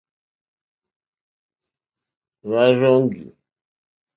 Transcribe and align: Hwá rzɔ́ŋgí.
Hwá 2.43 2.63
rzɔ́ŋgí. 2.79 3.23